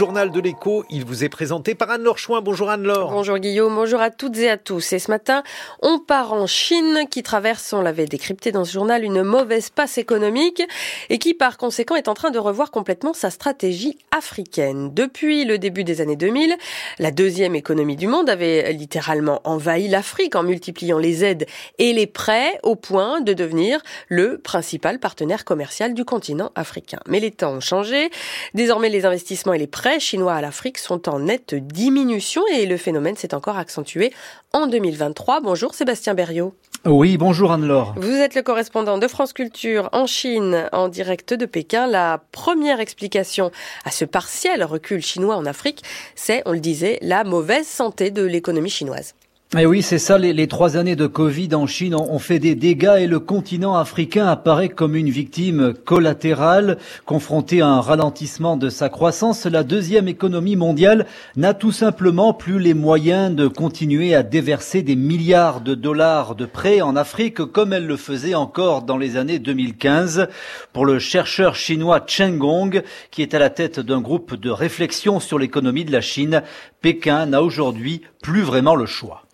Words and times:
journal 0.00 0.30
de 0.30 0.40
l'écho. 0.40 0.82
Il 0.88 1.04
vous 1.04 1.24
est 1.24 1.28
présenté 1.28 1.74
par 1.74 1.90
Anne-Laure 1.90 2.16
Chouin. 2.16 2.40
Bonjour 2.40 2.70
Anne-Laure. 2.70 3.10
Bonjour 3.10 3.36
Guillaume, 3.36 3.74
bonjour 3.74 4.00
à 4.00 4.08
toutes 4.08 4.38
et 4.38 4.48
à 4.48 4.56
tous. 4.56 4.94
Et 4.94 4.98
ce 4.98 5.10
matin, 5.10 5.42
on 5.82 5.98
part 5.98 6.32
en 6.32 6.46
Chine 6.46 7.00
qui 7.10 7.22
traverse, 7.22 7.74
on 7.74 7.82
l'avait 7.82 8.06
décrypté 8.06 8.50
dans 8.50 8.64
ce 8.64 8.72
journal, 8.72 9.04
une 9.04 9.22
mauvaise 9.22 9.68
passe 9.68 9.98
économique 9.98 10.62
et 11.10 11.18
qui 11.18 11.34
par 11.34 11.58
conséquent 11.58 11.96
est 11.96 12.08
en 12.08 12.14
train 12.14 12.30
de 12.30 12.38
revoir 12.38 12.70
complètement 12.70 13.12
sa 13.12 13.28
stratégie 13.28 13.98
africaine. 14.10 14.94
Depuis 14.94 15.44
le 15.44 15.58
début 15.58 15.84
des 15.84 16.00
années 16.00 16.16
2000, 16.16 16.56
la 16.98 17.10
deuxième 17.10 17.54
économie 17.54 17.96
du 17.96 18.06
monde 18.06 18.30
avait 18.30 18.72
littéralement 18.72 19.42
envahi 19.44 19.86
l'Afrique 19.86 20.34
en 20.34 20.44
multipliant 20.44 20.96
les 20.96 21.26
aides 21.26 21.44
et 21.76 21.92
les 21.92 22.06
prêts 22.06 22.58
au 22.62 22.74
point 22.74 23.20
de 23.20 23.34
devenir 23.34 23.82
le 24.08 24.38
principal 24.38 24.98
partenaire 24.98 25.44
commercial 25.44 25.92
du 25.92 26.06
continent 26.06 26.52
africain. 26.54 27.00
Mais 27.06 27.20
les 27.20 27.32
temps 27.32 27.52
ont 27.52 27.60
changé. 27.60 28.08
Désormais, 28.54 28.88
les 28.88 29.04
investissements 29.04 29.52
et 29.52 29.58
les 29.58 29.66
prêts 29.66 29.89
chinois 29.98 30.34
à 30.34 30.40
l'Afrique 30.40 30.78
sont 30.78 31.08
en 31.08 31.20
nette 31.20 31.54
diminution 31.54 32.42
et 32.52 32.66
le 32.66 32.76
phénomène 32.76 33.16
s'est 33.16 33.34
encore 33.34 33.56
accentué 33.56 34.12
en 34.52 34.66
2023. 34.66 35.40
Bonjour 35.40 35.74
Sébastien 35.74 36.14
Berriot. 36.14 36.54
Oui, 36.86 37.18
bonjour 37.18 37.52
Anne-Laure. 37.52 37.94
Vous 37.96 38.14
êtes 38.14 38.34
le 38.34 38.42
correspondant 38.42 38.98
de 38.98 39.08
France 39.08 39.32
Culture 39.32 39.88
en 39.92 40.06
Chine 40.06 40.68
en 40.72 40.88
direct 40.88 41.34
de 41.34 41.44
Pékin. 41.44 41.86
La 41.86 42.22
première 42.32 42.80
explication 42.80 43.50
à 43.84 43.90
ce 43.90 44.04
partiel 44.04 44.62
recul 44.64 45.02
chinois 45.02 45.36
en 45.36 45.44
Afrique, 45.44 45.82
c'est, 46.14 46.42
on 46.46 46.52
le 46.52 46.60
disait, 46.60 46.98
la 47.02 47.24
mauvaise 47.24 47.66
santé 47.66 48.10
de 48.10 48.22
l'économie 48.22 48.70
chinoise. 48.70 49.14
Et 49.58 49.62
eh 49.62 49.66
oui, 49.66 49.82
c'est 49.82 49.98
ça, 49.98 50.16
les, 50.16 50.46
trois 50.46 50.76
années 50.76 50.94
de 50.94 51.08
Covid 51.08 51.56
en 51.56 51.66
Chine 51.66 51.96
ont, 51.96 52.20
fait 52.20 52.38
des 52.38 52.54
dégâts 52.54 52.98
et 53.00 53.08
le 53.08 53.18
continent 53.18 53.74
africain 53.74 54.28
apparaît 54.28 54.68
comme 54.68 54.94
une 54.94 55.10
victime 55.10 55.74
collatérale. 55.74 56.78
Confronté 57.04 57.60
à 57.60 57.66
un 57.66 57.80
ralentissement 57.80 58.56
de 58.56 58.68
sa 58.68 58.88
croissance, 58.88 59.46
la 59.46 59.64
deuxième 59.64 60.06
économie 60.06 60.54
mondiale 60.54 61.04
n'a 61.34 61.52
tout 61.52 61.72
simplement 61.72 62.32
plus 62.32 62.60
les 62.60 62.74
moyens 62.74 63.34
de 63.34 63.48
continuer 63.48 64.14
à 64.14 64.22
déverser 64.22 64.82
des 64.82 64.94
milliards 64.94 65.62
de 65.62 65.74
dollars 65.74 66.36
de 66.36 66.46
prêts 66.46 66.80
en 66.80 66.94
Afrique 66.94 67.44
comme 67.44 67.72
elle 67.72 67.88
le 67.88 67.96
faisait 67.96 68.36
encore 68.36 68.82
dans 68.82 68.98
les 68.98 69.16
années 69.16 69.40
2015. 69.40 70.28
Pour 70.72 70.86
le 70.86 71.00
chercheur 71.00 71.56
chinois 71.56 72.04
Chen 72.06 72.38
Gong, 72.38 72.84
qui 73.10 73.20
est 73.20 73.34
à 73.34 73.40
la 73.40 73.50
tête 73.50 73.80
d'un 73.80 74.00
groupe 74.00 74.36
de 74.36 74.50
réflexion 74.50 75.18
sur 75.18 75.40
l'économie 75.40 75.84
de 75.84 75.90
la 75.90 76.02
Chine, 76.02 76.44
Pékin 76.82 77.26
n'a 77.26 77.42
aujourd'hui 77.42 78.02
plus 78.22 78.42
vraiment 78.42 78.76
le 78.76 78.86
choix. 78.86 79.24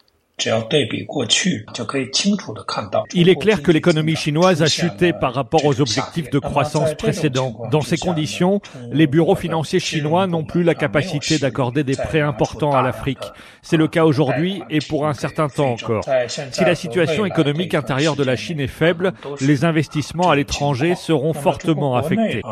Il 3.15 3.29
est 3.31 3.37
clair 3.37 3.63
que 3.63 3.73
l'économie 3.73 4.17
chinoise 4.17 4.63
a 4.63 4.67
chuté 4.67 5.15
par 5.15 5.33
rapport 5.33 5.65
aux 5.65 5.81
objectifs 5.81 6.29
de 6.29 6.39
croissance 6.39 6.95
précédents. 6.95 7.63
Dans 7.71 7.81
ces 7.81 7.97
conditions, 7.97 8.61
les 8.93 9.07
bureaux 9.07 9.35
financiers 9.35 9.81
chinois 9.81 10.27
n'ont 10.27 10.45
plus 10.45 10.63
la 10.63 10.75
capacité 10.75 11.39
d'accorder 11.39 11.85
des 11.85 11.97
prêts 11.97 12.21
importants 12.21 12.73
à 12.73 12.83
l'Afrique. 12.83 13.33
C'est 13.63 13.79
le 13.79 13.89
cas 13.89 14.05
aujourd'hui 14.05 14.63
et 14.69 14.81
pour 14.81 15.07
un 15.07 15.15
certain 15.15 15.49
temps 15.49 15.73
encore. 15.73 16.05
Si 16.29 16.65
la 16.65 16.75
situation 16.75 17.25
économique 17.25 17.75
intérieure 17.75 18.15
de 18.15 18.23
la 18.23 18.37
Chine 18.37 18.61
est 18.61 18.67
faible, 18.67 19.15
les 19.41 19.65
investissements 19.65 20.31
à 20.31 20.37
l'étranger 20.37 20.97
seront 20.97 21.33
fortement 21.33 21.97
affectés. 21.97 22.43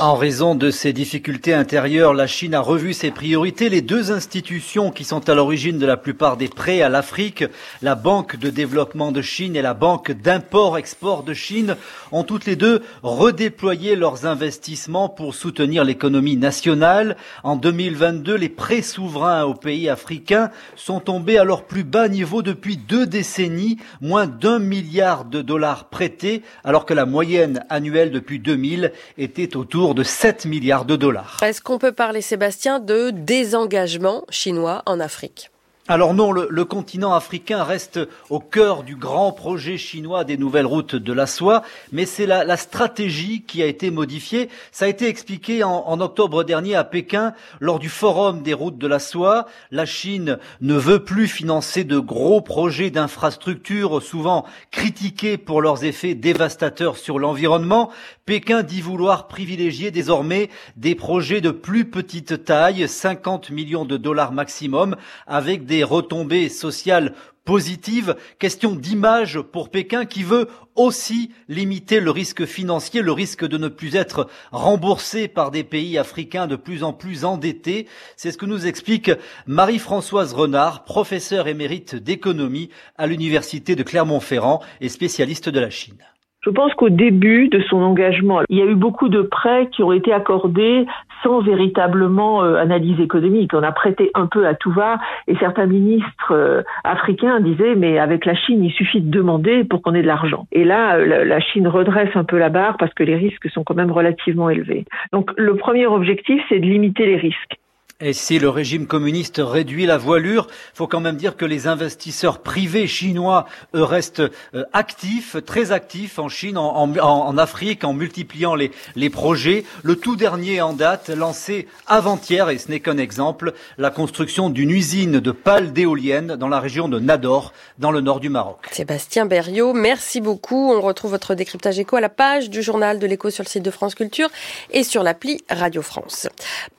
En 0.00 0.14
raison 0.16 0.54
de 0.54 0.70
ces 0.70 0.92
difficultés 0.92 1.54
intérieures, 1.54 2.12
la 2.12 2.26
Chine 2.26 2.54
a 2.54 2.60
revu 2.60 2.92
ses 2.92 3.10
priorités. 3.10 3.70
Les 3.70 3.80
deux 3.80 4.12
institutions 4.12 4.90
qui 4.90 5.04
sont 5.04 5.30
à 5.30 5.34
l'origine 5.34 5.78
de 5.78 5.86
la 5.86 5.96
plupart 6.10 6.36
des 6.36 6.48
prêts 6.48 6.82
à 6.82 6.88
l'Afrique, 6.88 7.44
la 7.82 7.94
Banque 7.94 8.34
de 8.34 8.50
développement 8.50 9.12
de 9.12 9.22
Chine 9.22 9.54
et 9.54 9.62
la 9.62 9.74
Banque 9.74 10.10
d'import-export 10.10 11.22
de 11.22 11.34
Chine, 11.34 11.76
ont 12.10 12.24
toutes 12.24 12.46
les 12.46 12.56
deux 12.56 12.82
redéployé 13.04 13.94
leurs 13.94 14.26
investissements 14.26 15.08
pour 15.08 15.36
soutenir 15.36 15.84
l'économie 15.84 16.36
nationale. 16.36 17.16
En 17.44 17.54
2022, 17.54 18.34
les 18.34 18.48
prêts 18.48 18.82
souverains 18.82 19.44
aux 19.44 19.54
pays 19.54 19.88
africains 19.88 20.50
sont 20.74 20.98
tombés 20.98 21.38
à 21.38 21.44
leur 21.44 21.62
plus 21.62 21.84
bas 21.84 22.08
niveau 22.08 22.42
depuis 22.42 22.76
deux 22.76 23.06
décennies, 23.06 23.76
moins 24.00 24.26
d'un 24.26 24.58
milliard 24.58 25.24
de 25.24 25.42
dollars 25.42 25.90
prêtés, 25.90 26.42
alors 26.64 26.86
que 26.86 26.94
la 26.94 27.06
moyenne 27.06 27.64
annuelle 27.68 28.10
depuis 28.10 28.40
2000 28.40 28.90
était 29.16 29.56
autour 29.56 29.94
de 29.94 30.02
7 30.02 30.44
milliards 30.44 30.86
de 30.86 30.96
dollars. 30.96 31.38
Est-ce 31.40 31.62
qu'on 31.62 31.78
peut 31.78 31.92
parler, 31.92 32.20
Sébastien, 32.20 32.80
de 32.80 33.10
désengagement 33.10 34.24
chinois 34.28 34.82
en 34.86 34.98
Afrique? 34.98 35.52
Alors 35.90 36.14
non, 36.14 36.30
le, 36.30 36.64
continent 36.64 37.14
africain 37.14 37.64
reste 37.64 37.98
au 38.28 38.38
cœur 38.38 38.84
du 38.84 38.94
grand 38.94 39.32
projet 39.32 39.76
chinois 39.76 40.22
des 40.22 40.36
nouvelles 40.36 40.64
routes 40.64 40.94
de 40.94 41.12
la 41.12 41.26
soie, 41.26 41.62
mais 41.90 42.06
c'est 42.06 42.26
la, 42.26 42.56
stratégie 42.56 43.42
qui 43.42 43.60
a 43.60 43.66
été 43.66 43.90
modifiée. 43.90 44.50
Ça 44.70 44.84
a 44.84 44.88
été 44.88 45.08
expliqué 45.08 45.64
en, 45.64 45.82
en, 45.88 46.00
octobre 46.00 46.44
dernier 46.44 46.76
à 46.76 46.84
Pékin 46.84 47.34
lors 47.58 47.80
du 47.80 47.88
forum 47.88 48.42
des 48.42 48.54
routes 48.54 48.78
de 48.78 48.86
la 48.86 49.00
soie. 49.00 49.46
La 49.72 49.84
Chine 49.84 50.38
ne 50.60 50.74
veut 50.74 51.02
plus 51.02 51.26
financer 51.26 51.82
de 51.82 51.98
gros 51.98 52.40
projets 52.40 52.90
d'infrastructures 52.90 54.00
souvent 54.00 54.44
critiqués 54.70 55.38
pour 55.38 55.60
leurs 55.60 55.82
effets 55.82 56.14
dévastateurs 56.14 56.98
sur 56.98 57.18
l'environnement. 57.18 57.90
Pékin 58.26 58.62
dit 58.62 58.80
vouloir 58.80 59.26
privilégier 59.26 59.90
désormais 59.90 60.50
des 60.76 60.94
projets 60.94 61.40
de 61.40 61.50
plus 61.50 61.90
petite 61.90 62.44
taille, 62.44 62.86
50 62.86 63.50
millions 63.50 63.84
de 63.84 63.96
dollars 63.96 64.30
maximum, 64.30 64.94
avec 65.26 65.66
des 65.66 65.79
retombées 65.84 66.48
sociales 66.48 67.14
positives. 67.44 68.16
Question 68.38 68.74
d'image 68.74 69.40
pour 69.40 69.70
Pékin 69.70 70.04
qui 70.04 70.22
veut 70.22 70.48
aussi 70.76 71.30
limiter 71.48 72.00
le 72.00 72.10
risque 72.10 72.44
financier, 72.44 73.02
le 73.02 73.12
risque 73.12 73.46
de 73.46 73.58
ne 73.58 73.68
plus 73.68 73.96
être 73.96 74.28
remboursé 74.52 75.28
par 75.28 75.50
des 75.50 75.64
pays 75.64 75.98
africains 75.98 76.46
de 76.46 76.56
plus 76.56 76.84
en 76.84 76.92
plus 76.92 77.24
endettés. 77.24 77.86
C'est 78.16 78.30
ce 78.32 78.38
que 78.38 78.46
nous 78.46 78.66
explique 78.66 79.10
Marie-Françoise 79.46 80.32
Renard, 80.32 80.84
professeure 80.84 81.48
émérite 81.48 81.96
d'économie 81.96 82.70
à 82.96 83.06
l'université 83.06 83.74
de 83.74 83.82
Clermont-Ferrand 83.82 84.62
et 84.80 84.88
spécialiste 84.88 85.48
de 85.48 85.60
la 85.60 85.70
Chine. 85.70 85.98
Je 86.42 86.48
pense 86.48 86.72
qu'au 86.72 86.88
début 86.88 87.48
de 87.48 87.60
son 87.60 87.82
engagement, 87.82 88.40
il 88.48 88.56
y 88.56 88.62
a 88.62 88.64
eu 88.64 88.74
beaucoup 88.74 89.10
de 89.10 89.20
prêts 89.20 89.68
qui 89.70 89.82
ont 89.82 89.92
été 89.92 90.10
accordés 90.10 90.86
sans 91.22 91.40
véritablement 91.40 92.42
euh, 92.42 92.56
analyse 92.56 92.98
économique. 92.98 93.52
On 93.52 93.62
a 93.62 93.72
prêté 93.72 94.10
un 94.14 94.26
peu 94.26 94.46
à 94.46 94.54
tout 94.54 94.70
va 94.70 94.98
et 95.26 95.36
certains 95.36 95.66
ministres 95.66 96.32
euh, 96.32 96.62
africains 96.82 97.40
disaient 97.40 97.74
mais 97.74 97.98
avec 97.98 98.24
la 98.24 98.34
Chine, 98.34 98.64
il 98.64 98.72
suffit 98.72 99.02
de 99.02 99.10
demander 99.10 99.64
pour 99.64 99.82
qu'on 99.82 99.94
ait 99.94 100.00
de 100.00 100.06
l'argent. 100.06 100.46
Et 100.50 100.64
là, 100.64 100.96
euh, 100.96 101.24
la 101.24 101.40
Chine 101.40 101.68
redresse 101.68 102.14
un 102.14 102.24
peu 102.24 102.38
la 102.38 102.48
barre 102.48 102.78
parce 102.78 102.94
que 102.94 103.02
les 103.02 103.16
risques 103.16 103.50
sont 103.50 103.62
quand 103.62 103.74
même 103.74 103.92
relativement 103.92 104.48
élevés. 104.48 104.86
Donc 105.12 105.32
le 105.36 105.56
premier 105.56 105.86
objectif, 105.86 106.42
c'est 106.48 106.58
de 106.58 106.66
limiter 106.66 107.04
les 107.04 107.16
risques. 107.16 107.58
Et 108.02 108.14
si 108.14 108.38
le 108.38 108.48
régime 108.48 108.86
communiste 108.86 109.42
réduit 109.44 109.84
la 109.84 109.98
voilure, 109.98 110.46
faut 110.72 110.86
quand 110.86 111.00
même 111.00 111.16
dire 111.16 111.36
que 111.36 111.44
les 111.44 111.66
investisseurs 111.66 112.38
privés 112.38 112.86
chinois 112.86 113.46
restent 113.74 114.22
euh, 114.54 114.64
actifs, 114.72 115.36
très 115.44 115.70
actifs 115.70 116.18
en 116.18 116.30
Chine, 116.30 116.56
en, 116.56 117.36
Afrique, 117.36 117.84
en 117.84 117.92
multipliant 117.92 118.54
les, 118.54 119.10
projets. 119.10 119.64
Le 119.82 119.96
tout 119.96 120.16
dernier 120.16 120.62
en 120.62 120.72
date, 120.72 121.10
lancé 121.10 121.68
avant-hier, 121.86 122.48
et 122.48 122.56
ce 122.56 122.70
n'est 122.70 122.80
qu'un 122.80 122.96
exemple, 122.96 123.52
la 123.76 123.90
construction 123.90 124.48
d'une 124.48 124.70
usine 124.70 125.20
de 125.20 125.30
pales 125.30 125.74
d'éoliennes 125.74 126.36
dans 126.36 126.48
la 126.48 126.60
région 126.60 126.88
de 126.88 126.98
Nador, 126.98 127.52
dans 127.78 127.90
le 127.90 128.00
nord 128.00 128.20
du 128.20 128.30
Maroc. 128.30 128.66
Sébastien 128.72 129.26
Berriot, 129.26 129.74
merci 129.74 130.22
beaucoup. 130.22 130.72
On 130.72 130.80
retrouve 130.80 131.10
votre 131.10 131.34
décryptage 131.34 131.78
éco 131.78 131.96
à 131.96 132.00
la 132.00 132.08
page 132.08 132.48
du 132.48 132.62
journal 132.62 132.98
de 132.98 133.06
l'écho 133.06 133.28
sur 133.28 133.44
le 133.44 133.48
site 133.48 133.62
de 133.62 133.70
France 133.70 133.94
Culture 133.94 134.30
et 134.70 134.84
sur 134.84 135.02
l'appli 135.02 135.44
Radio 135.50 135.82
France. 135.82 136.28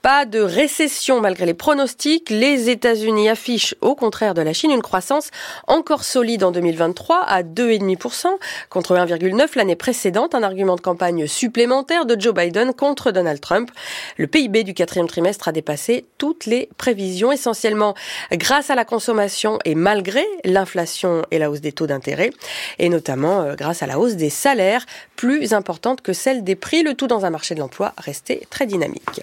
Pas 0.00 0.26
de 0.26 0.40
récession 0.40 1.11
malgré 1.20 1.46
les 1.46 1.54
pronostics. 1.54 2.30
Les 2.30 2.70
États-Unis 2.70 3.28
affichent, 3.28 3.74
au 3.80 3.94
contraire 3.94 4.34
de 4.34 4.42
la 4.42 4.52
Chine, 4.52 4.70
une 4.70 4.82
croissance 4.82 5.30
encore 5.66 6.04
solide 6.04 6.44
en 6.44 6.50
2023 6.50 7.20
à 7.20 7.42
2,5% 7.42 8.26
contre 8.70 8.94
1,9% 8.94 9.56
l'année 9.56 9.76
précédente. 9.76 10.34
Un 10.34 10.42
argument 10.42 10.76
de 10.76 10.80
campagne 10.80 11.26
supplémentaire 11.26 12.06
de 12.06 12.20
Joe 12.20 12.34
Biden 12.34 12.72
contre 12.72 13.10
Donald 13.10 13.40
Trump. 13.40 13.70
Le 14.16 14.26
PIB 14.26 14.64
du 14.64 14.74
quatrième 14.74 15.08
trimestre 15.08 15.48
a 15.48 15.52
dépassé 15.52 16.04
toutes 16.18 16.46
les 16.46 16.68
prévisions, 16.78 17.32
essentiellement 17.32 17.94
grâce 18.32 18.70
à 18.70 18.74
la 18.74 18.84
consommation 18.84 19.58
et 19.64 19.74
malgré 19.74 20.24
l'inflation 20.44 21.22
et 21.30 21.38
la 21.38 21.50
hausse 21.50 21.60
des 21.60 21.72
taux 21.72 21.86
d'intérêt, 21.86 22.30
et 22.78 22.88
notamment 22.88 23.42
euh, 23.42 23.54
grâce 23.54 23.82
à 23.82 23.86
la 23.86 23.98
hausse 23.98 24.14
des 24.14 24.30
salaires 24.30 24.86
plus 25.16 25.52
importante 25.52 26.00
que 26.00 26.12
celle 26.12 26.44
des 26.44 26.56
prix, 26.56 26.82
le 26.82 26.94
tout 26.94 27.06
dans 27.06 27.24
un 27.24 27.30
marché 27.30 27.54
de 27.54 27.60
l'emploi 27.60 27.92
resté 27.98 28.46
très 28.50 28.66
dynamique. 28.66 29.22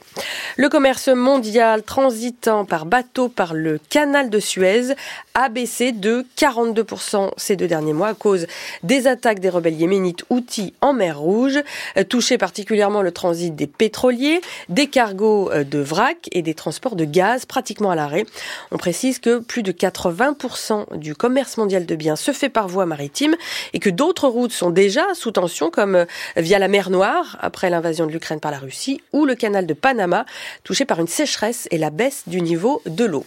Le 0.57 0.69
commerce 0.69 1.09
mondial 1.09 1.78
transitant 1.81 2.65
par 2.65 2.85
bateau 2.85 3.29
par 3.29 3.53
le 3.53 3.79
canal 3.89 4.29
de 4.29 4.39
Suez 4.39 4.93
a 5.33 5.49
baissé 5.49 5.91
de 5.91 6.25
42% 6.37 7.31
ces 7.37 7.55
deux 7.55 7.67
derniers 7.67 7.93
mois 7.93 8.09
à 8.09 8.13
cause 8.13 8.47
des 8.83 9.07
attaques 9.07 9.39
des 9.39 9.49
rebelles 9.49 9.75
yéménites 9.75 10.23
Houthis 10.29 10.73
en 10.81 10.93
mer 10.93 11.19
Rouge, 11.19 11.59
euh, 11.97 12.03
touché 12.03 12.37
particulièrement 12.37 13.01
le 13.01 13.11
transit 13.11 13.55
des 13.55 13.67
pétroliers, 13.67 14.41
des 14.67 14.87
cargos 14.87 15.51
euh, 15.51 15.63
de 15.63 15.79
vrac 15.79 16.27
et 16.31 16.41
des 16.41 16.53
transports 16.53 16.95
de 16.95 17.05
gaz 17.05 17.45
pratiquement 17.45 17.91
à 17.91 17.95
l'arrêt. 17.95 18.25
On 18.71 18.77
précise 18.77 19.19
que 19.19 19.39
plus 19.39 19.63
de 19.63 19.71
80% 19.71 20.97
du 20.97 21.15
commerce 21.15 21.57
mondial 21.57 21.85
de 21.85 21.95
biens 21.95 22.15
se 22.15 22.31
fait 22.31 22.49
par 22.49 22.67
voie 22.67 22.85
maritime 22.85 23.35
et 23.73 23.79
que 23.79 23.89
d'autres 23.89 24.27
routes 24.27 24.51
sont 24.51 24.69
déjà 24.69 25.05
sous 25.13 25.31
tension 25.31 25.69
comme 25.69 25.95
euh, 25.95 26.05
via 26.35 26.59
la 26.59 26.67
mer 26.67 26.89
Noire 26.89 27.37
après 27.41 27.69
l'invasion 27.69 28.05
de 28.07 28.11
l'Ukraine 28.11 28.39
par 28.39 28.51
la 28.51 28.57
Russie 28.57 29.01
ou 29.13 29.25
le 29.25 29.35
canal 29.35 29.65
de 29.65 29.73
Panama 29.73 30.25
touché 30.63 30.85
par 30.85 30.99
une 30.99 31.07
sécheresse 31.07 31.67
et 31.71 31.77
la 31.77 31.89
baisse 31.89 32.23
du 32.27 32.41
niveau 32.41 32.81
de 32.85 33.05
l'eau. 33.05 33.25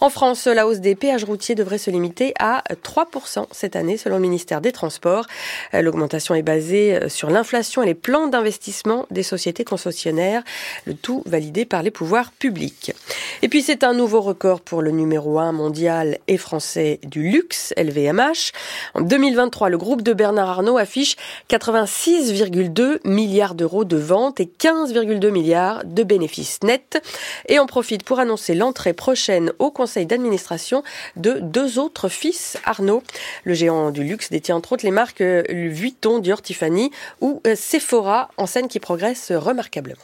En 0.00 0.10
France, 0.10 0.46
la 0.46 0.66
hausse 0.66 0.80
des 0.80 0.94
péages 0.94 1.24
routiers 1.24 1.54
devrait 1.54 1.78
se 1.78 1.90
limiter 1.90 2.34
à 2.38 2.62
3% 2.84 3.46
cette 3.50 3.76
année 3.76 3.96
selon 3.96 4.16
le 4.16 4.22
ministère 4.22 4.60
des 4.60 4.72
Transports. 4.72 5.26
L'augmentation 5.72 6.34
est 6.34 6.42
basée 6.42 7.08
sur 7.08 7.30
l'inflation 7.30 7.82
et 7.82 7.86
les 7.86 7.94
plans 7.94 8.26
d'investissement 8.26 9.06
des 9.10 9.22
sociétés 9.22 9.64
concessionnaires, 9.64 10.42
le 10.86 10.94
tout 10.94 11.22
validé 11.26 11.64
par 11.64 11.82
les 11.82 11.90
pouvoirs 11.90 12.32
publics. 12.32 12.92
Et 13.40 13.48
puis 13.48 13.62
c'est 13.62 13.84
un 13.84 13.94
nouveau 13.94 14.20
record 14.20 14.60
pour 14.60 14.82
le 14.82 14.90
numéro 14.90 15.38
1 15.38 15.52
mondial 15.52 16.18
et 16.28 16.36
français 16.36 17.00
du 17.04 17.30
luxe, 17.30 17.72
LVMH. 17.76 18.52
En 18.94 19.00
2023, 19.00 19.70
le 19.70 19.78
groupe 19.78 20.02
de 20.02 20.12
Bernard 20.12 20.50
Arnault 20.50 20.76
affiche 20.76 21.16
86,2 21.48 22.98
milliards 23.04 23.54
d'euros 23.54 23.84
de 23.84 23.96
ventes 23.96 24.40
et 24.40 24.46
15,2 24.46 25.30
milliards 25.30 25.84
de 25.84 26.02
bénéfices 26.02 26.60
nets 26.62 27.02
et 27.48 27.58
en 27.58 27.66
profite 27.66 28.04
pour 28.04 28.20
annoncer 28.20 28.54
l'entrée 28.54 28.92
prochaine 28.92 29.52
au 29.58 29.70
conseil 29.70 30.06
d'administration 30.06 30.82
de 31.16 31.38
deux 31.40 31.78
autres 31.78 32.08
fils 32.08 32.58
Arnaud. 32.64 33.02
Le 33.44 33.54
géant 33.54 33.90
du 33.90 34.04
luxe 34.04 34.30
détient 34.30 34.56
entre 34.56 34.72
autres 34.72 34.84
les 34.84 34.90
marques 34.90 35.22
Vuitton, 35.22 36.18
Dior, 36.18 36.42
Tiffany 36.42 36.90
ou 37.20 37.40
Sephora, 37.54 38.28
en 38.36 38.46
scène 38.46 38.68
qui 38.68 38.80
progresse 38.80 39.32
remarquablement. 39.32 40.02